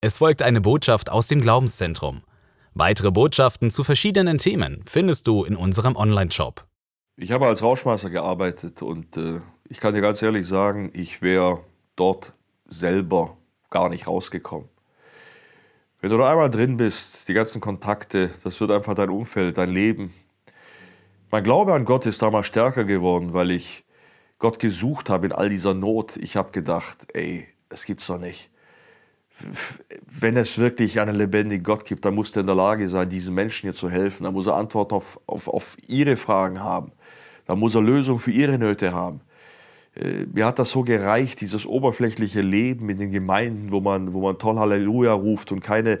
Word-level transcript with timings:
Es 0.00 0.18
folgt 0.18 0.42
eine 0.42 0.60
Botschaft 0.60 1.10
aus 1.10 1.26
dem 1.26 1.40
Glaubenszentrum. 1.40 2.22
Weitere 2.72 3.10
Botschaften 3.10 3.68
zu 3.68 3.82
verschiedenen 3.82 4.38
Themen 4.38 4.84
findest 4.86 5.26
du 5.26 5.42
in 5.42 5.56
unserem 5.56 5.96
Online-Shop. 5.96 6.64
Ich 7.16 7.32
habe 7.32 7.48
als 7.48 7.64
Rauschmeister 7.64 8.08
gearbeitet 8.08 8.80
und 8.80 9.16
äh, 9.16 9.40
ich 9.68 9.80
kann 9.80 9.94
dir 9.94 10.00
ganz 10.00 10.22
ehrlich 10.22 10.46
sagen, 10.46 10.92
ich 10.94 11.20
wäre 11.20 11.64
dort 11.96 12.32
selber 12.68 13.38
gar 13.70 13.88
nicht 13.88 14.06
rausgekommen. 14.06 14.68
Wenn 16.00 16.10
du 16.10 16.18
da 16.18 16.30
einmal 16.30 16.48
drin 16.50 16.76
bist, 16.76 17.26
die 17.26 17.34
ganzen 17.34 17.60
Kontakte, 17.60 18.30
das 18.44 18.60
wird 18.60 18.70
einfach 18.70 18.94
dein 18.94 19.10
Umfeld, 19.10 19.58
dein 19.58 19.70
Leben. 19.70 20.14
Mein 21.32 21.42
Glaube 21.42 21.74
an 21.74 21.84
Gott 21.84 22.06
ist 22.06 22.22
damals 22.22 22.46
stärker 22.46 22.84
geworden, 22.84 23.32
weil 23.32 23.50
ich 23.50 23.82
Gott 24.38 24.60
gesucht 24.60 25.10
habe 25.10 25.26
in 25.26 25.32
all 25.32 25.48
dieser 25.48 25.74
Not. 25.74 26.16
Ich 26.18 26.36
habe 26.36 26.52
gedacht, 26.52 26.98
ey, 27.14 27.48
es 27.68 27.84
gibt's 27.84 28.06
doch 28.06 28.20
nicht 28.20 28.48
wenn 30.20 30.36
es 30.36 30.58
wirklich 30.58 31.00
einen 31.00 31.16
lebendigen 31.16 31.62
Gott 31.62 31.84
gibt, 31.84 32.04
dann 32.04 32.14
muss 32.14 32.34
er 32.34 32.40
in 32.40 32.46
der 32.46 32.56
Lage 32.56 32.88
sein, 32.88 33.08
diesen 33.08 33.34
Menschen 33.34 33.62
hier 33.62 33.74
zu 33.74 33.88
helfen. 33.88 34.24
Dann 34.24 34.34
muss 34.34 34.46
er 34.46 34.56
Antworten 34.56 34.94
auf, 34.94 35.20
auf, 35.26 35.48
auf 35.48 35.76
ihre 35.86 36.16
Fragen 36.16 36.60
haben. 36.60 36.92
Dann 37.46 37.58
muss 37.58 37.74
er 37.74 37.82
Lösungen 37.82 38.18
für 38.18 38.32
ihre 38.32 38.58
Nöte 38.58 38.92
haben. 38.92 39.20
Äh, 39.94 40.26
mir 40.32 40.46
hat 40.46 40.58
das 40.58 40.70
so 40.70 40.82
gereicht, 40.82 41.40
dieses 41.40 41.66
oberflächliche 41.66 42.40
Leben 42.40 42.88
in 42.90 42.98
den 42.98 43.10
Gemeinden, 43.10 43.70
wo 43.70 43.80
man, 43.80 44.12
wo 44.12 44.20
man 44.20 44.38
toll 44.38 44.58
Halleluja 44.58 45.12
ruft 45.12 45.52
und 45.52 45.60
keine, 45.60 46.00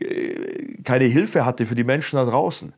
äh, 0.00 0.82
keine 0.84 1.04
Hilfe 1.04 1.44
hatte 1.44 1.66
für 1.66 1.74
die 1.74 1.84
Menschen 1.84 2.16
da 2.16 2.24
draußen. 2.24 2.72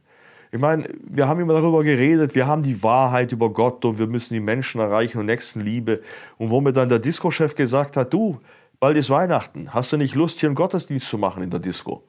Ich 0.52 0.58
meine, 0.58 0.88
wir 1.04 1.28
haben 1.28 1.38
immer 1.40 1.52
darüber 1.52 1.84
geredet, 1.84 2.34
wir 2.34 2.46
haben 2.46 2.62
die 2.62 2.82
Wahrheit 2.82 3.30
über 3.30 3.50
Gott 3.50 3.84
und 3.84 3.98
wir 4.00 4.08
müssen 4.08 4.34
die 4.34 4.40
Menschen 4.40 4.80
erreichen 4.80 5.18
und 5.18 5.26
Nächstenliebe. 5.26 6.00
Und 6.38 6.50
wo 6.50 6.60
mir 6.60 6.72
dann 6.72 6.88
der 6.88 6.98
Disco-Chef 6.98 7.54
gesagt 7.54 7.96
hat, 7.96 8.12
du, 8.12 8.40
bald 8.80 8.96
ist 8.96 9.10
Weihnachten, 9.10 9.72
hast 9.72 9.92
du 9.92 9.96
nicht 9.96 10.14
Lust, 10.14 10.40
hier 10.40 10.48
einen 10.48 10.56
Gottesdienst 10.56 11.08
zu 11.08 11.18
machen 11.18 11.42
in 11.42 11.50
der 11.50 11.60
Disco? 11.60 12.02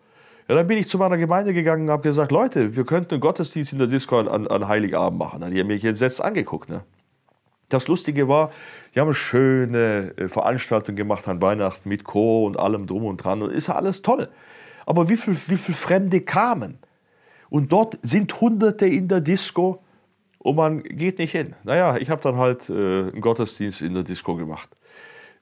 Ja, 0.48 0.56
dann 0.56 0.68
bin 0.68 0.78
ich 0.78 0.88
zu 0.88 0.98
meiner 0.98 1.18
Gemeinde 1.18 1.54
gegangen 1.54 1.84
und 1.84 1.92
habe 1.92 2.04
gesagt, 2.04 2.32
Leute, 2.32 2.76
wir 2.76 2.86
könnten 2.86 3.14
einen 3.14 3.22
Gottesdienst 3.22 3.74
in 3.74 3.78
der 3.78 3.88
Disco 3.88 4.18
an, 4.18 4.48
an 4.48 4.68
Heiligabend 4.68 5.20
machen. 5.20 5.52
Die 5.52 5.60
haben 5.60 5.68
mich 5.68 5.86
entsetzt 5.86 6.22
angeguckt. 6.22 6.70
Ne? 6.70 6.84
Das 7.70 7.88
Lustige 7.88 8.28
war, 8.28 8.52
die 8.94 9.00
haben 9.00 9.08
eine 9.08 9.16
schöne 9.16 10.14
äh, 10.18 10.28
Veranstaltung 10.28 10.96
gemacht 10.96 11.28
an 11.28 11.42
Weihnachten 11.42 11.88
mit 11.88 12.04
Chor 12.04 12.44
und 12.44 12.60
allem 12.60 12.88
drum 12.88 13.06
und 13.06 13.18
dran. 13.18 13.42
Und 13.42 13.52
ist 13.52 13.68
ja 13.68 13.76
alles 13.76 14.02
toll. 14.02 14.30
Aber 14.86 15.10
wie 15.10 15.18
viele 15.18 15.38
wie 15.48 15.58
viel 15.58 15.76
Fremde 15.76 16.22
kamen? 16.22 16.80
Und 17.50 17.72
dort 17.72 18.00
sind 18.02 18.42
Hunderte 18.42 18.88
in 18.88 19.08
der 19.08 19.22
Disco 19.22 19.84
und 20.40 20.56
man 20.56 20.84
geht 20.84 21.20
nicht 21.20 21.32
hin. 21.32 21.56
Naja, 21.64 21.98
ich 21.98 22.10
habe 22.10 22.22
dann 22.22 22.38
halt 22.38 22.70
äh, 22.70 22.74
einen 22.74 23.22
Gottesdienst 23.22 23.82
in 23.82 23.94
der 23.94 24.04
Disco 24.04 24.36
gemacht. 24.36 24.70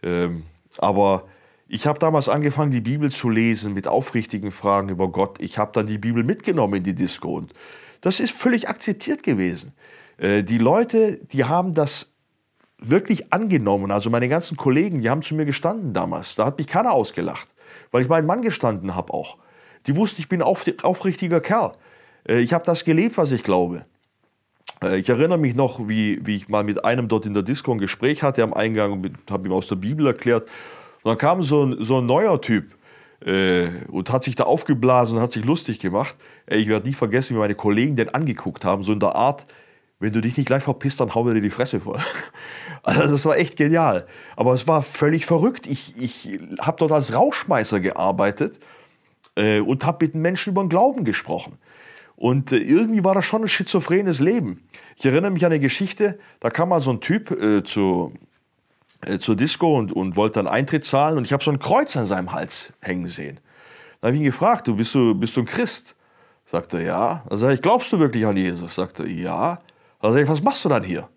Ähm, 0.03 0.43
aber 0.77 1.27
ich 1.67 1.85
habe 1.85 1.99
damals 1.99 2.29
angefangen, 2.29 2.71
die 2.71 2.81
Bibel 2.81 3.11
zu 3.11 3.29
lesen 3.29 3.73
mit 3.73 3.87
aufrichtigen 3.87 4.51
Fragen 4.51 4.89
über 4.89 5.09
Gott. 5.09 5.37
Ich 5.39 5.57
habe 5.57 5.71
dann 5.73 5.87
die 5.87 5.97
Bibel 5.97 6.23
mitgenommen 6.23 6.75
in 6.75 6.83
die 6.83 6.95
Disco 6.95 7.35
und 7.35 7.53
das 8.01 8.19
ist 8.19 8.31
völlig 8.31 8.69
akzeptiert 8.69 9.23
gewesen. 9.23 9.73
Äh, 10.17 10.43
die 10.43 10.57
Leute, 10.57 11.17
die 11.31 11.45
haben 11.45 11.73
das 11.73 12.13
wirklich 12.79 13.33
angenommen. 13.33 13.91
Also 13.91 14.09
meine 14.09 14.29
ganzen 14.29 14.57
Kollegen, 14.57 15.01
die 15.01 15.09
haben 15.09 15.21
zu 15.21 15.35
mir 15.35 15.45
gestanden 15.45 15.93
damals. 15.93 16.35
Da 16.35 16.45
hat 16.45 16.57
mich 16.57 16.67
keiner 16.67 16.91
ausgelacht, 16.91 17.49
weil 17.91 18.01
ich 18.01 18.09
meinen 18.09 18.25
Mann 18.25 18.41
gestanden 18.41 18.95
habe 18.95 19.13
auch. 19.13 19.37
Die 19.87 19.95
wussten, 19.95 20.21
ich 20.21 20.29
bin 20.29 20.41
ein 20.41 20.47
aufrichtiger 20.47 21.41
Kerl. 21.41 21.73
Äh, 22.27 22.39
ich 22.39 22.53
habe 22.53 22.65
das 22.65 22.83
gelebt, 22.83 23.17
was 23.17 23.31
ich 23.31 23.43
glaube. 23.43 23.85
Äh, 24.81 24.99
ich 24.99 25.09
erinnere 25.09 25.37
mich 25.37 25.55
noch, 25.55 25.87
wie, 25.87 26.19
wie 26.25 26.35
ich 26.35 26.49
mal 26.49 26.63
mit 26.63 26.83
einem 26.85 27.07
dort 27.07 27.25
in 27.25 27.33
der 27.33 27.43
Disco 27.43 27.71
ein 27.71 27.79
Gespräch 27.79 28.23
hatte 28.23 28.43
am 28.43 28.53
Eingang 28.53 28.93
und 28.93 29.17
habe 29.29 29.47
ihm 29.47 29.53
aus 29.53 29.67
der 29.67 29.75
Bibel 29.75 30.07
erklärt. 30.07 30.47
Und 31.03 31.11
dann 31.11 31.17
kam 31.17 31.43
so 31.43 31.65
ein, 31.65 31.77
so 31.79 31.99
ein 31.99 32.05
neuer 32.05 32.41
Typ 32.41 32.75
äh, 33.25 33.69
und 33.87 34.11
hat 34.11 34.23
sich 34.23 34.35
da 34.35 34.43
aufgeblasen 34.45 35.17
und 35.17 35.23
hat 35.23 35.31
sich 35.31 35.45
lustig 35.45 35.79
gemacht. 35.79 36.15
Ich 36.47 36.67
werde 36.67 36.87
nie 36.87 36.93
vergessen, 36.93 37.35
wie 37.35 37.39
meine 37.39 37.55
Kollegen 37.55 37.95
den 37.95 38.09
angeguckt 38.09 38.65
haben, 38.65 38.83
so 38.83 38.91
in 38.91 38.99
der 38.99 39.15
Art, 39.15 39.45
wenn 39.99 40.13
du 40.13 40.21
dich 40.21 40.37
nicht 40.37 40.47
gleich 40.47 40.63
verpisst, 40.63 40.99
dann 40.99 41.13
hauen 41.13 41.27
wir 41.27 41.33
dir 41.33 41.41
die 41.41 41.49
Fresse 41.49 41.79
voll. 41.79 41.99
Also 42.81 43.11
das 43.11 43.25
war 43.25 43.37
echt 43.37 43.57
genial. 43.57 44.07
Aber 44.37 44.53
es 44.53 44.65
war 44.65 44.83
völlig 44.83 45.25
verrückt. 45.25 45.67
Ich, 45.67 46.01
ich 46.01 46.39
habe 46.61 46.77
dort 46.79 46.93
als 46.93 47.13
Rauschmeißer 47.13 47.81
gearbeitet 47.81 48.57
äh, 49.35 49.59
und 49.59 49.85
habe 49.85 50.05
mit 50.05 50.13
den 50.13 50.21
Menschen 50.21 50.51
über 50.51 50.63
den 50.63 50.69
Glauben 50.69 51.03
gesprochen. 51.03 51.57
Und 52.19 52.51
äh, 52.51 52.57
irgendwie 52.57 53.05
war 53.05 53.15
das 53.15 53.23
schon 53.23 53.43
ein 53.43 53.47
schizophrenes 53.47 54.19
Leben. 54.19 54.61
Ich 54.97 55.05
erinnere 55.05 55.31
mich 55.31 55.45
an 55.45 55.53
eine 55.53 55.61
Geschichte, 55.61 56.19
da 56.41 56.49
kam 56.49 56.67
mal 56.67 56.81
so 56.81 56.91
ein 56.91 56.99
Typ 56.99 57.31
äh, 57.31 57.63
zu, 57.63 58.13
äh, 59.05 59.19
zur 59.19 59.37
Disco 59.37 59.77
und, 59.77 59.93
und 59.93 60.17
wollte 60.17 60.33
dann 60.33 60.47
Eintritt 60.47 60.83
zahlen 60.83 61.17
und 61.17 61.23
ich 61.23 61.31
habe 61.31 61.41
so 61.41 61.49
ein 61.49 61.59
Kreuz 61.59 61.95
an 61.95 62.07
seinem 62.07 62.33
Hals 62.33 62.73
hängen 62.81 63.07
sehen. 63.07 63.39
Dann 64.01 64.09
habe 64.09 64.15
ich 64.15 64.21
ihn 64.21 64.25
gefragt, 64.25 64.67
du 64.67 64.75
bist, 64.75 64.93
du 64.93 65.15
bist 65.15 65.37
du 65.37 65.39
ein 65.39 65.45
Christ? 65.45 65.95
Sagt 66.51 66.73
er, 66.73 66.81
ja. 66.81 67.23
Dann 67.29 67.37
sage 67.37 67.53
ich, 67.53 67.61
glaubst 67.61 67.89
du 67.93 67.99
wirklich 67.99 68.25
an 68.25 68.35
Jesus? 68.35 68.75
Sagt 68.75 68.99
er, 68.99 69.07
ja. 69.07 69.59
Dann 70.01 70.11
sage 70.11 70.25
ich, 70.25 70.29
was 70.29 70.43
machst 70.43 70.65
du 70.65 70.69
dann 70.69 70.83
hier? 70.83 71.07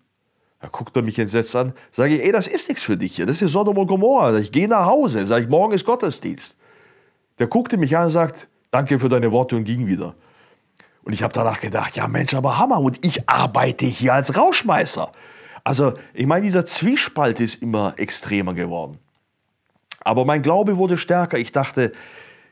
Da 0.61 0.69
guckt 0.69 0.95
er 0.95 1.03
mich 1.03 1.19
entsetzt 1.19 1.53
an. 1.53 1.73
Sage 1.91 2.15
ich, 2.15 2.23
ey, 2.23 2.31
das 2.31 2.47
ist 2.47 2.69
nichts 2.69 2.85
für 2.85 2.95
dich 2.95 3.17
hier. 3.17 3.25
Das 3.25 3.41
ist 3.41 3.51
Sodom 3.51 3.77
und 3.77 3.87
Gomorra. 3.87 4.37
Ich 4.37 4.53
gehe 4.53 4.69
nach 4.69 4.85
Hause. 4.85 5.27
Sage 5.27 5.43
ich, 5.43 5.49
morgen 5.49 5.73
ist 5.73 5.83
Gottesdienst. 5.83 6.55
Der 7.39 7.47
guckte 7.47 7.75
mich 7.75 7.97
an 7.97 8.05
und 8.05 8.11
sagt, 8.11 8.47
danke 8.71 8.99
für 8.99 9.09
deine 9.09 9.33
Worte 9.33 9.57
und 9.57 9.65
ging 9.65 9.85
wieder. 9.85 10.15
Und 11.03 11.13
ich 11.13 11.23
habe 11.23 11.33
danach 11.33 11.59
gedacht, 11.59 11.95
ja 11.95 12.07
Mensch, 12.07 12.33
aber 12.33 12.57
Hammer. 12.57 12.79
Und 12.79 13.05
ich 13.05 13.29
arbeite 13.29 13.85
hier 13.85 14.13
als 14.13 14.37
Rauschmeißer. 14.37 15.11
Also 15.63 15.93
ich 16.13 16.25
meine, 16.25 16.45
dieser 16.45 16.65
Zwiespalt 16.65 17.39
ist 17.39 17.61
immer 17.61 17.93
extremer 17.97 18.53
geworden. 18.53 18.99
Aber 20.01 20.25
mein 20.25 20.41
Glaube 20.41 20.77
wurde 20.77 20.97
stärker. 20.97 21.37
Ich 21.37 21.51
dachte, 21.51 21.93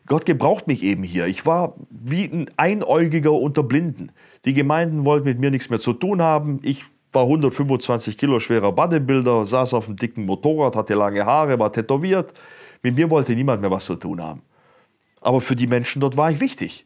Gott 0.07 0.25
gebraucht 0.25 0.67
mich 0.67 0.83
eben 0.83 1.03
hier. 1.03 1.27
Ich 1.27 1.45
war 1.45 1.75
wie 1.89 2.25
ein 2.25 2.49
Einäugiger 2.57 3.33
unter 3.33 3.63
Blinden. 3.63 4.11
Die 4.45 4.53
Gemeinden 4.53 5.05
wollten 5.05 5.25
mit 5.25 5.39
mir 5.39 5.51
nichts 5.51 5.69
mehr 5.69 5.79
zu 5.79 5.93
tun 5.93 6.21
haben. 6.21 6.59
Ich 6.63 6.85
war 7.11 7.23
125 7.23 8.17
Kilo 8.17 8.39
schwerer 8.39 8.71
Bodybuilder, 8.71 9.45
saß 9.45 9.73
auf 9.73 9.87
einem 9.87 9.97
dicken 9.97 10.25
Motorrad, 10.25 10.75
hatte 10.75 10.95
lange 10.95 11.25
Haare, 11.25 11.59
war 11.59 11.71
tätowiert. 11.71 12.33
Mit 12.81 12.95
mir 12.95 13.09
wollte 13.09 13.33
niemand 13.33 13.61
mehr 13.61 13.71
was 13.71 13.85
zu 13.85 13.95
tun 13.95 14.21
haben. 14.21 14.41
Aber 15.19 15.41
für 15.41 15.55
die 15.55 15.67
Menschen 15.67 15.99
dort 15.99 16.17
war 16.17 16.31
ich 16.31 16.39
wichtig. 16.39 16.85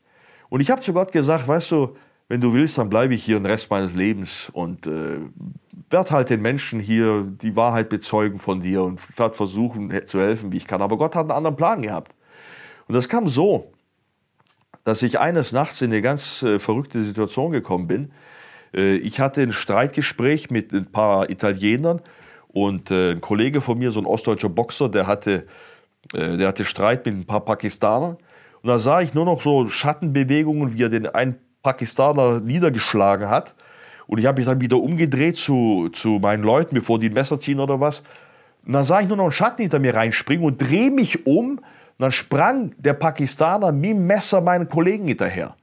Und 0.55 0.61
ich 0.61 0.71
habe 0.71 0.79
zu 0.79 0.93
Gott 0.93 1.11
gesagt, 1.11 1.49
weißt 1.49 1.71
du, 1.71 1.97
wenn 2.29 2.39
du 2.39 2.53
willst, 2.53 2.77
dann 2.77 2.87
bleibe 2.87 3.13
ich 3.13 3.25
hier 3.25 3.37
den 3.37 3.45
Rest 3.45 3.69
meines 3.69 3.93
Lebens 3.93 4.49
und 4.53 4.87
äh, 4.87 5.19
werde 5.89 6.11
halt 6.11 6.29
den 6.29 6.41
Menschen 6.41 6.79
hier 6.79 7.23
die 7.23 7.57
Wahrheit 7.57 7.89
bezeugen 7.89 8.39
von 8.39 8.61
dir 8.61 8.81
und 8.83 9.01
werde 9.19 9.35
versuchen 9.35 9.91
zu 10.07 10.17
helfen, 10.17 10.53
wie 10.53 10.55
ich 10.55 10.65
kann. 10.65 10.81
Aber 10.81 10.97
Gott 10.97 11.13
hat 11.13 11.23
einen 11.23 11.31
anderen 11.31 11.57
Plan 11.57 11.81
gehabt. 11.81 12.15
Und 12.87 12.95
das 12.95 13.09
kam 13.09 13.27
so, 13.27 13.73
dass 14.85 15.01
ich 15.01 15.19
eines 15.19 15.51
Nachts 15.51 15.81
in 15.81 15.91
eine 15.91 16.01
ganz 16.01 16.41
äh, 16.41 16.57
verrückte 16.57 17.03
Situation 17.03 17.51
gekommen 17.51 17.87
bin. 17.87 18.13
Äh, 18.73 18.95
ich 18.95 19.19
hatte 19.19 19.41
ein 19.41 19.51
Streitgespräch 19.51 20.51
mit 20.51 20.71
ein 20.71 20.89
paar 20.89 21.29
Italienern 21.29 21.99
und 22.47 22.91
äh, 22.91 23.11
ein 23.11 23.19
Kollege 23.19 23.59
von 23.59 23.77
mir, 23.77 23.91
so 23.91 23.99
ein 23.99 24.05
ostdeutscher 24.05 24.47
Boxer, 24.47 24.87
der 24.87 25.05
hatte, 25.05 25.47
äh, 26.13 26.37
der 26.37 26.47
hatte 26.47 26.63
Streit 26.63 27.05
mit 27.05 27.13
ein 27.13 27.25
paar 27.25 27.41
Pakistanern. 27.43 28.15
Und 28.65 28.69
da 28.69 28.79
sah 28.79 29.01
ich 29.01 29.13
nur 29.13 29.25
noch 29.25 29.43
so 29.43 29.67
Schattenbewegungen, 29.67 30.73
wie 30.73 30.81
er 30.81 30.89
den 30.89 31.05
einen 31.05 31.35
Pakistaner 31.61 32.39
niedergeschlagen 32.39 33.29
hat. 33.29 33.53
Und 34.07 34.17
ich 34.17 34.25
habe 34.25 34.39
mich 34.39 34.47
dann 34.47 34.59
wieder 34.59 34.77
umgedreht 34.77 35.37
zu, 35.37 35.89
zu 35.93 36.17
meinen 36.17 36.41
Leuten, 36.41 36.73
bevor 36.73 36.97
die 36.97 37.09
ein 37.09 37.13
Messer 37.13 37.39
ziehen 37.39 37.59
oder 37.59 37.79
was. 37.79 38.01
Und 38.65 38.73
dann 38.73 38.83
sah 38.83 39.01
ich 39.01 39.07
nur 39.07 39.17
noch 39.17 39.25
einen 39.25 39.33
Schatten 39.33 39.61
hinter 39.61 39.77
mir 39.77 39.93
reinspringen 39.93 40.43
und 40.43 40.57
drehe 40.59 40.89
mich 40.89 41.27
um. 41.27 41.59
Und 41.59 41.61
dann 41.99 42.11
sprang 42.11 42.71
der 42.79 42.93
Pakistaner 42.93 43.71
mit 43.71 43.91
dem 43.91 44.07
Messer 44.07 44.41
meinen 44.41 44.67
Kollegen 44.67 45.07
hinterher. 45.07 45.53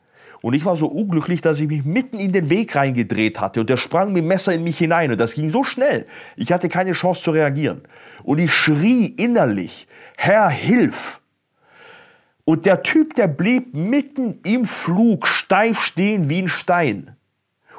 Und 0.41 0.55
ich 0.55 0.65
war 0.65 0.77
so 0.77 0.87
unglücklich, 0.87 1.41
dass 1.41 1.59
ich 1.59 1.67
mich 1.67 1.85
mitten 1.85 2.21
in 2.21 2.31
den 2.31 2.51
Weg 2.51 2.77
reingedreht 2.77 3.41
hatte 3.41 3.63
und 3.63 3.69
der 3.69 3.79
sprang 3.79 4.13
mit 4.13 4.23
dem 4.23 4.29
Messer 4.29 4.55
in 4.55 4.63
mich 4.63 4.79
hinein. 4.79 5.11
Und 5.11 5.21
das 5.21 5.35
ging 5.35 5.51
so 5.51 5.65
schnell, 5.65 6.07
ich 6.37 6.53
hatte 6.53 6.69
keine 6.69 6.93
Chance 6.93 7.23
zu 7.23 7.33
reagieren. 7.33 7.81
Und 8.23 8.39
ich 8.39 8.55
schrie 8.55 9.07
innerlich, 9.07 9.89
Herr, 10.17 10.49
hilf! 10.49 11.22
Und 12.53 12.67
der 12.67 12.83
Typ, 12.83 13.15
der 13.15 13.29
blieb 13.29 13.73
mitten 13.73 14.39
im 14.45 14.67
Flug 14.67 15.27
steif 15.27 15.81
stehen 15.81 16.29
wie 16.29 16.43
ein 16.43 16.49
Stein. 16.49 17.17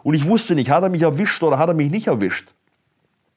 Und 0.01 0.15
ich 0.15 0.25
wusste 0.25 0.55
nicht, 0.55 0.71
hat 0.71 0.81
er 0.81 0.89
mich 0.89 1.03
erwischt 1.03 1.43
oder 1.43 1.59
hat 1.59 1.67
er 1.67 1.75
mich 1.75 1.91
nicht 1.91 2.07
erwischt. 2.07 2.55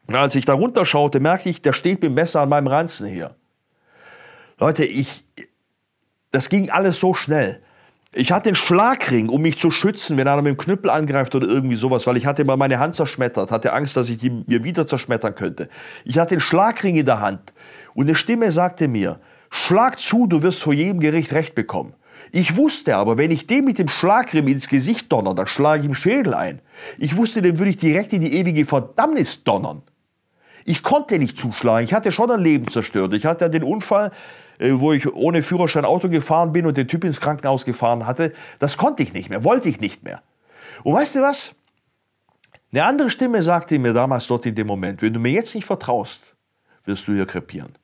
Und 0.07 0.15
als 0.15 0.35
ich 0.35 0.47
da 0.47 0.55
runterschaute, 0.55 1.21
merkte 1.21 1.51
ich, 1.51 1.61
der 1.61 1.75
steht 1.75 2.01
mit 2.01 2.05
dem 2.05 2.15
Messer 2.15 2.41
an 2.41 2.49
meinem 2.49 2.69
Ranzen 2.69 3.07
hier. 3.07 3.35
Leute, 4.59 4.87
ich, 4.87 5.27
das 6.31 6.49
ging 6.49 6.71
alles 6.71 7.01
so 7.01 7.13
schnell. 7.13 7.61
Ich 8.13 8.33
hatte 8.33 8.45
den 8.45 8.55
Schlagring, 8.55 9.29
um 9.29 9.43
mich 9.43 9.59
zu 9.59 9.71
schützen, 9.71 10.17
wenn 10.17 10.27
einer 10.27 10.41
mit 10.41 10.55
dem 10.55 10.57
Knüppel 10.57 10.89
angreift 10.89 11.35
oder 11.35 11.47
irgendwie 11.47 11.77
sowas, 11.77 12.07
weil 12.07 12.17
ich 12.17 12.25
hatte 12.25 12.47
mal 12.47 12.57
meine 12.57 12.79
Hand 12.79 12.95
zerschmettert, 12.95 13.51
hatte 13.51 13.75
Angst, 13.75 13.95
dass 13.95 14.09
ich 14.09 14.17
die 14.17 14.31
mir 14.31 14.65
wieder 14.65 14.87
zerschmettern 14.87 15.35
könnte. 15.35 15.69
Ich 16.07 16.19
hatte 16.19 16.35
den 16.35 16.41
Schlagring 16.41 16.97
in 16.97 17.05
der 17.05 17.21
Hand 17.21 17.53
und 17.93 18.07
eine 18.07 18.15
Stimme 18.15 18.51
sagte 18.53 18.89
mir, 18.89 19.21
Schlag 19.51 19.99
zu, 19.99 20.27
du 20.27 20.43
wirst 20.43 20.63
vor 20.63 20.73
jedem 20.73 21.01
Gericht 21.01 21.33
Recht 21.33 21.55
bekommen. 21.55 21.95
Ich 22.33 22.57
wusste 22.57 22.97
aber, 22.97 23.17
wenn 23.19 23.31
ich 23.31 23.47
dem 23.47 23.65
mit 23.65 23.79
dem 23.79 23.89
Schlagrim 23.89 24.49
ins 24.49 24.69
Gesicht 24.69 25.11
donner, 25.13 25.35
dann 25.35 25.47
schlage 25.47 25.81
ich 25.83 25.87
ihm 25.87 25.95
Schädel 25.95 26.35
ein. 26.35 26.61
Ich 26.99 27.17
wusste, 27.17 27.41
dem 27.41 27.59
würde 27.59 27.71
ich 27.71 27.77
direkt 27.77 28.13
in 28.13 28.21
die 28.21 28.35
ewige 28.35 28.67
Verdammnis 28.67 29.45
donnern. 29.45 29.83
Ich 30.65 30.83
konnte 30.83 31.19
nicht 31.19 31.39
zuschlagen, 31.39 31.85
ich 31.85 31.95
hatte 31.95 32.11
schon 32.11 32.31
ein 32.31 32.41
Leben 32.41 32.69
zerstört. 32.69 33.15
Ich 33.15 33.25
hatte 33.25 33.49
den 33.49 33.63
Unfall 33.63 34.11
äh, 34.59 34.73
wo 34.75 34.93
ich 34.93 35.13
ohne 35.13 35.43
Führerschein 35.43 35.85
Auto 35.85 36.09
gefahren 36.09 36.53
bin 36.53 36.67
und 36.67 36.77
den 36.77 36.89
Typ 36.89 37.05
ins 37.05 37.21
Krankenhaus 37.21 37.65
gefahren 37.65 38.07
hatte, 38.07 38.33
das 38.59 38.77
konnte 38.77 39.03
ich 39.03 39.13
nicht 39.13 39.29
mehr, 39.29 39.45
wollte 39.45 39.69
ich 39.69 39.81
nicht 39.81 40.03
mehr. 40.03 40.23
Und 40.83 40.95
weißt 40.95 41.17
du 41.17 41.23
was? 41.23 41.55
Eine 42.73 42.85
andere 42.85 43.11
Stimme 43.11 43.43
sagte 43.43 43.79
mir 43.79 43.93
damals 43.93 44.27
dort 44.27 44.47
in 44.47 44.55
dem 44.55 44.67
Moment, 44.67 45.03
wenn 45.03 45.13
du 45.13 45.21
mir 45.21 45.33
jetzt 45.33 45.55
nicht 45.55 45.65
vertraust, 45.65 46.23
wirst 46.85 47.07
du 47.09 47.13
hier 47.13 47.27
krepieren. 47.27 47.75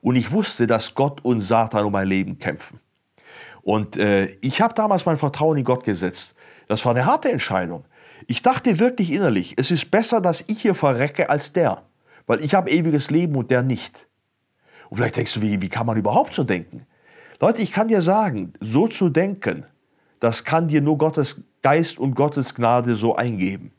Und 0.00 0.16
ich 0.16 0.32
wusste, 0.32 0.66
dass 0.66 0.94
Gott 0.94 1.24
und 1.24 1.40
Satan 1.40 1.84
um 1.84 1.92
mein 1.92 2.08
Leben 2.08 2.38
kämpfen. 2.38 2.80
Und 3.62 3.96
äh, 3.96 4.26
ich 4.40 4.60
habe 4.60 4.74
damals 4.74 5.06
mein 5.06 5.16
Vertrauen 5.16 5.58
in 5.58 5.64
Gott 5.64 5.84
gesetzt. 5.84 6.34
Das 6.68 6.84
war 6.84 6.94
eine 6.94 7.06
harte 7.06 7.30
Entscheidung. 7.30 7.84
Ich 8.26 8.42
dachte 8.42 8.78
wirklich 8.78 9.10
innerlich, 9.10 9.54
es 9.56 9.70
ist 9.70 9.90
besser, 9.90 10.20
dass 10.20 10.44
ich 10.46 10.62
hier 10.62 10.74
verrecke 10.74 11.30
als 11.30 11.52
der, 11.52 11.82
weil 12.26 12.42
ich 12.44 12.54
habe 12.54 12.70
ewiges 12.70 13.10
Leben 13.10 13.36
und 13.36 13.50
der 13.50 13.62
nicht. 13.62 14.06
Und 14.88 14.98
vielleicht 14.98 15.16
denkst 15.16 15.34
du, 15.34 15.40
wie, 15.40 15.60
wie 15.60 15.68
kann 15.68 15.86
man 15.86 15.96
überhaupt 15.96 16.34
so 16.34 16.44
denken? 16.44 16.86
Leute, 17.40 17.62
ich 17.62 17.72
kann 17.72 17.88
dir 17.88 18.02
sagen, 18.02 18.52
so 18.60 18.88
zu 18.88 19.08
denken, 19.08 19.64
das 20.20 20.44
kann 20.44 20.68
dir 20.68 20.80
nur 20.80 20.98
Gottes 20.98 21.42
Geist 21.62 21.98
und 21.98 22.14
Gottes 22.14 22.54
Gnade 22.54 22.96
so 22.96 23.16
eingeben. 23.16 23.72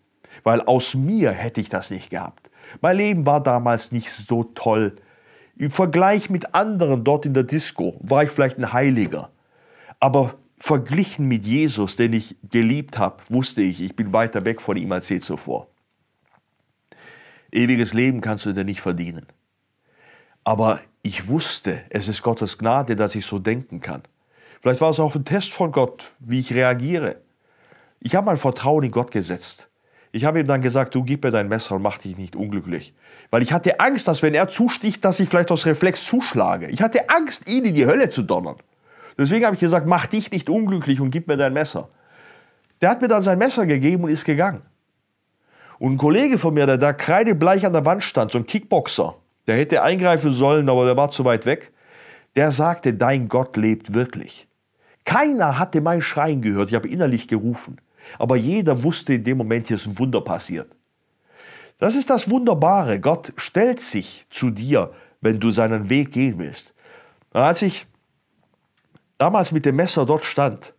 Weil 0.43 0.61
aus 0.61 0.95
mir 0.95 1.31
hätte 1.31 1.59
ich 1.59 1.69
das 1.69 1.91
nicht 1.91 2.09
gehabt. 2.09 2.49
Mein 2.81 2.97
Leben 2.97 3.25
war 3.25 3.41
damals 3.41 3.91
nicht 3.91 4.11
so 4.11 4.43
toll. 4.43 4.95
Im 5.59 5.71
Vergleich 5.71 6.29
mit 6.29 6.55
anderen 6.55 7.03
dort 7.03 7.25
in 7.25 7.33
der 7.33 7.43
Disco 7.43 7.97
war 7.99 8.23
ich 8.23 8.31
vielleicht 8.31 8.57
ein 8.57 8.71
Heiliger. 8.71 9.29
Aber 9.99 10.35
verglichen 10.57 11.27
mit 11.27 11.45
Jesus, 11.45 11.97
den 11.97 12.13
ich 12.13 12.37
geliebt 12.49 12.97
habe, 12.97 13.17
wusste 13.27 13.61
ich, 13.61 13.81
ich 13.81 13.93
bin 13.93 14.13
weiter 14.13 14.45
weg 14.45 14.61
von 14.61 14.77
ihm 14.77 14.93
als 14.93 15.09
je 15.09 15.19
zuvor. 15.19 15.67
Ewiges 17.51 17.93
Leben 17.93 18.21
kannst 18.21 18.45
du 18.45 18.53
dir 18.53 18.63
nicht 18.63 18.79
verdienen. 18.79 19.25
Aber 20.45 20.79
ich 21.01 21.27
wusste, 21.27 21.81
es 21.89 22.07
ist 22.07 22.23
Gottes 22.23 22.57
Gnade, 22.57 22.95
dass 22.95 23.13
ich 23.15 23.25
so 23.25 23.37
denken 23.37 23.81
kann. 23.81 24.03
Vielleicht 24.61 24.79
war 24.79 24.91
es 24.91 25.01
auch 25.01 25.13
ein 25.13 25.25
Test 25.25 25.51
von 25.51 25.73
Gott, 25.73 26.13
wie 26.19 26.39
ich 26.39 26.53
reagiere. 26.53 27.17
Ich 27.99 28.15
habe 28.15 28.27
mein 28.27 28.37
Vertrauen 28.37 28.85
in 28.85 28.91
Gott 28.91 29.11
gesetzt. 29.11 29.69
Ich 30.11 30.25
habe 30.25 30.39
ihm 30.39 30.47
dann 30.47 30.61
gesagt, 30.61 30.95
du 30.95 31.03
gib 31.03 31.23
mir 31.23 31.31
dein 31.31 31.47
Messer 31.47 31.75
und 31.75 31.83
mach 31.83 31.99
dich 31.99 32.17
nicht 32.17 32.35
unglücklich. 32.35 32.93
Weil 33.29 33.43
ich 33.43 33.53
hatte 33.53 33.79
Angst, 33.79 34.07
dass 34.07 34.23
wenn 34.23 34.33
er 34.33 34.47
zusticht, 34.47 35.05
dass 35.05 35.19
ich 35.19 35.29
vielleicht 35.29 35.51
aus 35.51 35.65
Reflex 35.65 36.05
zuschlage. 36.05 36.67
Ich 36.67 36.81
hatte 36.81 37.09
Angst, 37.09 37.49
ihn 37.49 37.65
in 37.65 37.75
die 37.75 37.85
Hölle 37.85 38.09
zu 38.09 38.23
donnern. 38.23 38.55
Deswegen 39.17 39.45
habe 39.45 39.55
ich 39.55 39.59
gesagt, 39.59 39.85
mach 39.85 40.07
dich 40.07 40.31
nicht 40.31 40.49
unglücklich 40.49 40.99
und 40.99 41.11
gib 41.11 41.27
mir 41.27 41.37
dein 41.37 41.53
Messer. 41.53 41.89
Der 42.81 42.89
hat 42.89 43.01
mir 43.01 43.07
dann 43.07 43.21
sein 43.21 43.37
Messer 43.37 43.65
gegeben 43.65 44.05
und 44.05 44.09
ist 44.09 44.25
gegangen. 44.25 44.61
Und 45.77 45.93
ein 45.93 45.97
Kollege 45.97 46.37
von 46.37 46.53
mir, 46.53 46.65
der 46.65 46.77
da 46.77 46.93
kreidebleich 46.93 47.65
an 47.65 47.73
der 47.73 47.85
Wand 47.85 48.03
stand, 48.03 48.31
so 48.31 48.37
ein 48.37 48.45
Kickboxer, 48.45 49.15
der 49.47 49.57
hätte 49.57 49.83
eingreifen 49.83 50.33
sollen, 50.33 50.69
aber 50.69 50.85
der 50.85 50.97
war 50.97 51.09
zu 51.11 51.23
weit 51.25 51.45
weg, 51.45 51.71
der 52.35 52.51
sagte, 52.51 52.93
dein 52.93 53.27
Gott 53.27 53.57
lebt 53.57 53.93
wirklich. 53.93 54.47
Keiner 55.05 55.57
hatte 55.57 55.81
mein 55.81 56.01
Schreien 56.01 56.41
gehört, 56.41 56.69
ich 56.69 56.75
habe 56.75 56.87
innerlich 56.87 57.27
gerufen. 57.27 57.77
Aber 58.17 58.35
jeder 58.35 58.83
wusste 58.83 59.13
in 59.13 59.23
dem 59.23 59.37
Moment, 59.37 59.67
hier 59.67 59.75
ist 59.75 59.87
ein 59.87 59.99
Wunder 59.99 60.21
passiert. 60.21 60.69
Das 61.77 61.95
ist 61.95 62.09
das 62.09 62.29
Wunderbare. 62.29 62.99
Gott 62.99 63.33
stellt 63.37 63.79
sich 63.79 64.25
zu 64.29 64.49
dir, 64.49 64.93
wenn 65.21 65.39
du 65.39 65.51
seinen 65.51 65.89
Weg 65.89 66.11
gehen 66.11 66.37
willst. 66.37 66.73
Als 67.31 67.61
ich 67.61 67.85
damals 69.17 69.51
mit 69.51 69.65
dem 69.65 69.75
Messer 69.75 70.05
dort 70.05 70.25
stand, 70.25 70.73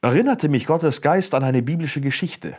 erinnerte 0.00 0.48
mich 0.48 0.66
Gottes 0.66 1.00
Geist 1.02 1.34
an 1.34 1.44
eine 1.44 1.62
biblische 1.62 2.00
Geschichte. 2.00 2.56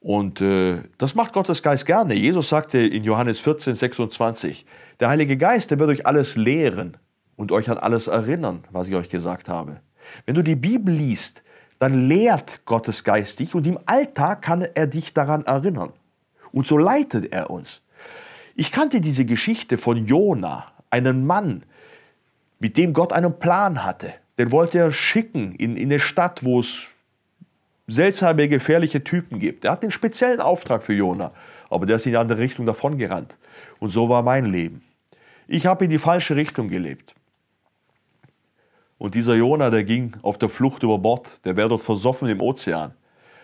Und 0.00 0.40
äh, 0.40 0.82
das 0.98 1.14
macht 1.14 1.32
Gottes 1.32 1.62
Geist 1.62 1.86
gerne. 1.86 2.14
Jesus 2.14 2.48
sagte 2.48 2.78
in 2.78 3.02
Johannes 3.02 3.40
14, 3.40 3.74
26, 3.74 4.66
der 5.00 5.08
Heilige 5.08 5.36
Geist, 5.36 5.70
der 5.70 5.78
wird 5.78 5.90
euch 5.90 6.06
alles 6.06 6.36
lehren 6.36 6.96
und 7.34 7.50
euch 7.50 7.68
an 7.70 7.78
alles 7.78 8.06
erinnern, 8.06 8.64
was 8.70 8.88
ich 8.88 8.94
euch 8.94 9.08
gesagt 9.08 9.48
habe. 9.48 9.80
Wenn 10.24 10.36
du 10.36 10.42
die 10.42 10.54
Bibel 10.54 10.94
liest, 10.94 11.42
dann 11.78 12.08
lehrt 12.08 12.64
Gottes 12.64 13.04
Geist 13.04 13.38
dich 13.38 13.54
und 13.54 13.66
im 13.66 13.78
Alltag 13.86 14.42
kann 14.42 14.62
er 14.62 14.86
dich 14.86 15.12
daran 15.12 15.44
erinnern. 15.44 15.92
Und 16.52 16.66
so 16.66 16.78
leitet 16.78 17.32
er 17.32 17.50
uns. 17.50 17.82
Ich 18.54 18.72
kannte 18.72 19.00
diese 19.00 19.24
Geschichte 19.24 19.76
von 19.76 20.06
Jona, 20.06 20.66
einem 20.88 21.26
Mann, 21.26 21.64
mit 22.58 22.78
dem 22.78 22.94
Gott 22.94 23.12
einen 23.12 23.38
Plan 23.38 23.84
hatte. 23.84 24.14
Den 24.38 24.52
wollte 24.52 24.78
er 24.78 24.92
schicken 24.92 25.54
in, 25.54 25.76
in 25.76 25.90
eine 25.90 26.00
Stadt, 26.00 26.44
wo 26.44 26.60
es 26.60 26.88
seltsame, 27.86 28.48
gefährliche 28.48 29.04
Typen 29.04 29.38
gibt. 29.38 29.64
Er 29.64 29.72
hat 29.72 29.82
den 29.82 29.90
speziellen 29.90 30.40
Auftrag 30.40 30.82
für 30.82 30.94
Jona, 30.94 31.32
aber 31.68 31.86
der 31.86 31.96
ist 31.96 32.06
in 32.06 32.12
die 32.12 32.18
andere 32.18 32.38
Richtung 32.38 32.66
davon 32.66 32.98
gerannt. 32.98 33.36
Und 33.78 33.90
so 33.90 34.08
war 34.08 34.22
mein 34.22 34.46
Leben. 34.46 34.82
Ich 35.48 35.66
habe 35.66 35.84
in 35.84 35.90
die 35.90 35.98
falsche 35.98 36.34
Richtung 36.34 36.68
gelebt. 36.68 37.15
Und 38.98 39.14
dieser 39.14 39.34
Jona, 39.34 39.70
der 39.70 39.84
ging 39.84 40.16
auf 40.22 40.38
der 40.38 40.48
Flucht 40.48 40.82
über 40.82 40.98
Bord, 40.98 41.44
der 41.44 41.56
wäre 41.56 41.68
dort 41.68 41.82
versoffen 41.82 42.28
im 42.28 42.40
Ozean. 42.40 42.94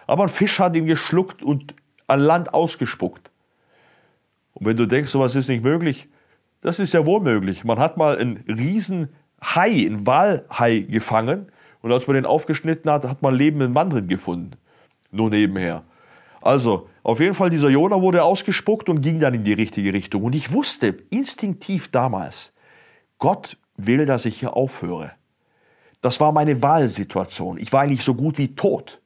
Aber 0.07 0.25
ein 0.25 0.29
Fisch 0.29 0.59
hat 0.59 0.75
ihn 0.77 0.87
geschluckt 0.87 1.43
und 1.43 1.75
an 2.07 2.21
Land 2.21 2.55
ausgespuckt. 2.55 3.31
Und 4.55 4.67
wenn 4.67 4.77
du 4.77 4.87
denkst, 4.87 5.11
sowas 5.11 5.35
ist 5.35 5.49
nicht 5.49 5.63
möglich, 5.63 6.09
das 6.61 6.79
ist 6.79 6.93
ja 6.93 7.05
wohl 7.07 7.21
möglich. 7.21 7.65
Man 7.65 7.79
hat 7.79 7.97
mal 7.97 8.19
einen 8.19 8.45
riesen 8.49 9.09
Hai, 9.43 9.87
einen 9.87 10.07
Walhai 10.07 10.81
gefangen 10.81 11.51
und 11.83 11.93
als 11.93 12.07
man 12.07 12.15
den 12.15 12.27
aufgeschnitten 12.27 12.91
hat, 12.91 13.05
hat 13.05 13.23
man 13.23 13.35
lebenden 13.35 13.73
Mann 13.73 13.91
drin 13.91 14.09
gefunden. 14.09 14.53
Nur 15.11 15.31
nebenher. 15.31 15.83
Also, 16.41 16.89
auf 17.03 17.21
jeden 17.21 17.35
Fall, 17.35 17.51
dieser 17.51 17.69
Jona 17.69 18.01
wurde 18.01 18.25
ausgespuckt 18.25 18.89
und 18.89 19.01
ging 19.01 19.19
dann 19.19 19.35
in 19.35 19.45
die 19.45 19.53
richtige 19.53 19.93
Richtung. 19.93 20.23
Und 20.23 20.35
ich 20.35 20.53
wusste 20.53 20.97
instinktiv 21.11 21.91
damals, 21.91 22.53
Gott 23.19 23.57
will, 23.77 24.07
dass 24.07 24.25
ich 24.25 24.41
hier 24.41 24.57
aufhöre. 24.57 25.13
Das 26.03 26.21
war 26.21 26.33
meine 26.33 26.61
Wahlsituation. 26.61 27.59
Ich 27.59 27.73
war 27.73 27.83
eigentlich 27.83 28.03
so 28.03 28.15
gut 28.15 28.37
wie 28.37 28.55
tot. 28.55 29.01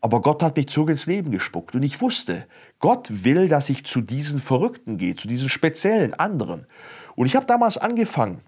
Aber 0.00 0.20
Gott 0.20 0.42
hat 0.42 0.56
mich 0.56 0.68
zurück 0.68 0.90
ins 0.90 1.06
Leben 1.06 1.30
gespuckt. 1.30 1.74
Und 1.74 1.82
ich 1.82 2.00
wusste, 2.02 2.46
Gott 2.78 3.08
will, 3.24 3.48
dass 3.48 3.70
ich 3.70 3.84
zu 3.86 4.02
diesen 4.02 4.38
Verrückten 4.38 4.98
gehe, 4.98 5.16
zu 5.16 5.26
diesen 5.26 5.48
speziellen 5.48 6.12
anderen. 6.12 6.66
Und 7.16 7.26
ich 7.26 7.34
habe 7.34 7.46
damals 7.46 7.78
angefangen, 7.78 8.42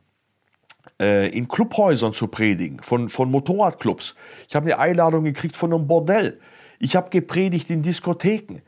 äh, 1.00 1.28
in 1.30 1.48
Clubhäusern 1.48 2.12
zu 2.12 2.28
predigen, 2.28 2.80
von, 2.80 3.08
von 3.08 3.30
Motorradclubs. 3.30 4.14
Ich 4.48 4.54
habe 4.54 4.66
eine 4.66 4.78
Einladung 4.78 5.24
gekriegt 5.24 5.56
von 5.56 5.72
einem 5.72 5.86
Bordell. 5.86 6.40
Ich 6.78 6.94
habe 6.94 7.08
gepredigt 7.08 7.70
in 7.70 7.82
Diskotheken. 7.82 8.60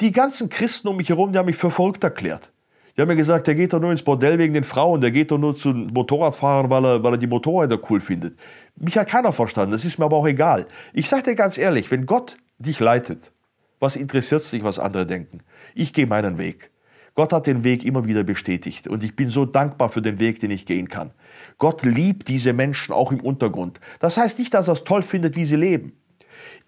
Die 0.00 0.12
ganzen 0.12 0.48
Christen 0.48 0.88
um 0.88 0.96
mich 0.96 1.10
herum, 1.10 1.32
die 1.32 1.38
haben 1.38 1.46
mich 1.46 1.56
für 1.56 1.70
verrückt 1.70 2.02
erklärt. 2.02 2.50
Die 2.98 3.02
haben 3.02 3.10
mir 3.10 3.16
gesagt, 3.16 3.46
der 3.46 3.54
geht 3.54 3.72
doch 3.72 3.78
nur 3.78 3.92
ins 3.92 4.02
Bordell 4.02 4.40
wegen 4.40 4.54
den 4.54 4.64
Frauen, 4.64 5.00
der 5.00 5.12
geht 5.12 5.30
doch 5.30 5.38
nur 5.38 5.56
zu 5.56 5.68
Motorradfahrern, 5.68 6.68
weil 6.68 6.84
er, 6.84 7.04
weil 7.04 7.12
er 7.12 7.16
die 7.16 7.28
Motorräder 7.28 7.78
cool 7.88 8.00
findet. 8.00 8.36
Mich 8.74 8.98
hat 8.98 9.06
keiner 9.06 9.30
verstanden, 9.30 9.70
das 9.70 9.84
ist 9.84 10.00
mir 10.00 10.06
aber 10.06 10.16
auch 10.16 10.26
egal. 10.26 10.66
Ich 10.92 11.08
sage 11.08 11.22
dir 11.22 11.34
ganz 11.36 11.58
ehrlich, 11.58 11.92
wenn 11.92 12.06
Gott 12.06 12.38
dich 12.58 12.80
leitet, 12.80 13.30
was 13.78 13.94
interessiert 13.94 14.40
es 14.40 14.50
dich, 14.50 14.64
was 14.64 14.80
andere 14.80 15.06
denken? 15.06 15.44
Ich 15.76 15.92
gehe 15.92 16.08
meinen 16.08 16.38
Weg. 16.38 16.72
Gott 17.14 17.32
hat 17.32 17.46
den 17.46 17.62
Weg 17.62 17.84
immer 17.84 18.04
wieder 18.04 18.24
bestätigt 18.24 18.88
und 18.88 19.04
ich 19.04 19.14
bin 19.14 19.30
so 19.30 19.44
dankbar 19.44 19.90
für 19.90 20.02
den 20.02 20.18
Weg, 20.18 20.40
den 20.40 20.50
ich 20.50 20.66
gehen 20.66 20.88
kann. 20.88 21.12
Gott 21.58 21.84
liebt 21.84 22.26
diese 22.26 22.52
Menschen 22.52 22.92
auch 22.92 23.12
im 23.12 23.20
Untergrund. 23.20 23.78
Das 24.00 24.16
heißt 24.16 24.40
nicht, 24.40 24.52
dass 24.54 24.66
er 24.66 24.72
es 24.72 24.82
toll 24.82 25.02
findet, 25.02 25.36
wie 25.36 25.46
sie 25.46 25.54
leben. 25.54 25.92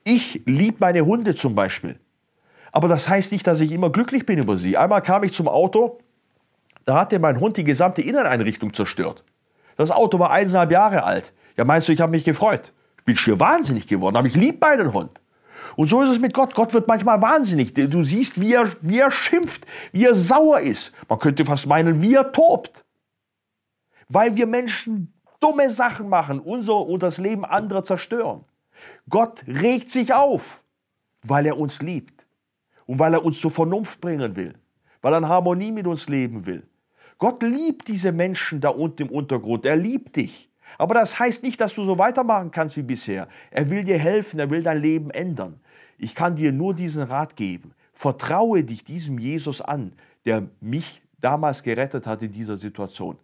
Ich 0.04 0.43
liebe 0.47 0.76
meine 0.78 1.04
Hunde 1.04 1.35
zum 1.35 1.57
Beispiel. 1.57 1.99
Aber 2.71 2.87
das 2.87 3.09
heißt 3.09 3.33
nicht, 3.33 3.49
dass 3.49 3.59
ich 3.59 3.73
immer 3.73 3.90
glücklich 3.90 4.26
bin 4.26 4.38
über 4.38 4.57
sie. 4.59 4.76
Einmal 4.76 5.02
kam 5.02 5.25
ich 5.25 5.33
zum 5.33 5.49
Auto, 5.49 5.99
da 6.84 6.99
hatte 6.99 7.18
mein 7.18 7.40
Hund 7.40 7.56
die 7.56 7.64
gesamte 7.64 8.02
Inneneinrichtung 8.02 8.72
zerstört. 8.72 9.25
Das 9.76 9.90
Auto 9.90 10.18
war 10.18 10.30
eineinhalb 10.30 10.70
Jahre 10.70 11.04
alt. 11.04 11.32
Ja, 11.56 11.64
meinst 11.64 11.88
du, 11.88 11.92
ich 11.92 12.00
habe 12.00 12.10
mich 12.10 12.25
gefreut? 12.25 12.72
Ich 12.99 13.04
bin 13.04 13.16
schier 13.16 13.40
wahnsinnig 13.40 13.87
geworden, 13.87 14.16
aber 14.16 14.28
ich 14.28 14.37
liebe 14.37 14.58
meinen 14.60 14.92
Hund. 14.92 15.20
Und 15.76 15.88
so 15.88 16.02
ist 16.02 16.10
es 16.10 16.18
mit 16.18 16.34
Gott. 16.34 16.54
Gott 16.54 16.75
wird 16.75 16.88
manchmal 16.88 17.22
wahnsinnig. 17.22 17.75
Du 17.75 18.02
siehst, 18.02 18.40
wie 18.40 18.54
er, 18.54 18.68
wie 18.82 18.99
er 18.99 19.10
schimpft, 19.10 19.66
wie 19.92 20.04
er 20.04 20.14
sauer 20.14 20.60
ist. 20.60 20.92
Man 21.08 21.18
könnte 21.18 21.44
fast 21.44 21.66
meinen, 21.66 22.02
wie 22.02 22.14
er 22.14 22.32
tobt. 22.32 22.84
Weil 24.08 24.37
wir 24.37 24.46
Menschen 24.46 25.12
dumme 25.40 25.70
Sachen 25.70 26.08
machen, 26.08 26.40
unser 26.40 26.76
und 26.76 27.02
das 27.02 27.18
Leben 27.18 27.44
anderer 27.44 27.84
zerstören. 27.84 28.44
Gott 29.08 29.42
regt 29.46 29.90
sich 29.90 30.12
auf, 30.12 30.62
weil 31.22 31.46
er 31.46 31.58
uns 31.58 31.80
liebt 31.80 32.26
und 32.87 32.99
weil 32.99 33.14
er 33.14 33.25
uns 33.25 33.40
zur 33.40 33.50
Vernunft 33.50 34.00
bringen 34.00 34.37
will, 34.37 34.54
weil 35.00 35.14
er 35.14 35.18
in 35.18 35.28
Harmonie 35.28 35.72
mit 35.72 35.87
uns 35.87 36.08
leben 36.08 36.44
will. 36.46 36.66
Gott 37.21 37.43
liebt 37.43 37.87
diese 37.87 38.12
Menschen 38.12 38.61
da 38.61 38.71
unten 38.71 39.03
im 39.03 39.11
Untergrund. 39.11 39.67
Er 39.67 39.77
liebt 39.77 40.17
dich. 40.17 40.50
Aber 40.79 40.95
das 40.95 41.19
heißt 41.19 41.43
nicht, 41.43 41.61
dass 41.61 41.75
du 41.75 41.85
so 41.85 41.99
weitermachen 41.99 42.50
kannst 42.50 42.79
wie 42.79 42.83
bisher. 42.83 43.29
Er 43.50 43.69
will 43.69 43.85
dir 43.85 43.99
helfen, 43.99 44.41
er 44.41 44.50
will 44.50 44.62
dein 44.62 44.81
Leben 44.81 45.11
ändern. 45.11 45.61
Ich 45.99 46.15
kann 46.15 46.35
dir 46.35 46.50
nur 46.50 46.75
diesen 46.75 47.03
Rat 47.03 47.37
geben. 47.37 47.75
Vertraue 47.93 48.65
dich 48.65 48.85
diesem 48.85 49.19
Jesus 49.19 49.61
an, 49.61 49.93
der 50.25 50.49
mich 50.62 51.03
damals 51.21 51.62
gerettet 51.62 52.07
hat 52.07 52.23
in 52.23 52.33
dieser 52.33 52.57
Situation. 52.57 53.19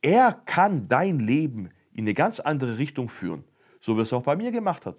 Er 0.00 0.40
kann 0.44 0.86
dein 0.86 1.18
Leben 1.18 1.70
in 1.92 2.04
eine 2.04 2.14
ganz 2.14 2.38
andere 2.38 2.78
Richtung 2.78 3.08
führen, 3.08 3.42
so 3.80 3.96
wie 3.96 4.02
es 4.02 4.12
auch 4.12 4.22
bei 4.22 4.36
mir 4.36 4.52
gemacht 4.52 4.86
hat. 4.86 4.96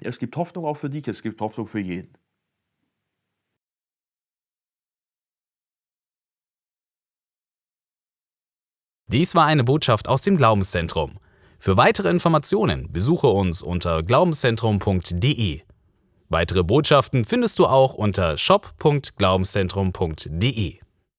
Es 0.00 0.18
gibt 0.18 0.34
Hoffnung 0.36 0.64
auch 0.64 0.78
für 0.78 0.88
dich, 0.88 1.06
es 1.06 1.22
gibt 1.22 1.38
Hoffnung 1.42 1.66
für 1.66 1.80
jeden. 1.80 2.14
Dies 9.12 9.34
war 9.34 9.44
eine 9.44 9.62
Botschaft 9.62 10.08
aus 10.08 10.22
dem 10.22 10.38
Glaubenszentrum. 10.38 11.12
Für 11.58 11.76
weitere 11.76 12.08
Informationen 12.08 12.90
besuche 12.90 13.26
uns 13.26 13.60
unter 13.60 14.02
glaubenszentrum.de. 14.02 15.60
Weitere 16.30 16.64
Botschaften 16.64 17.26
findest 17.26 17.58
du 17.58 17.66
auch 17.66 17.92
unter 17.92 18.38
shop.glaubenszentrum.de. 18.38 20.81